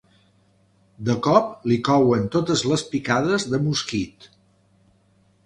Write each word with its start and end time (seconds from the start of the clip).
De 1.09 1.15
cop 1.27 1.51
li 1.71 1.77
couen 1.89 2.25
totes 2.37 2.65
les 2.73 2.85
picades 2.95 3.47
de 3.53 3.61
mosquit. 3.69 4.29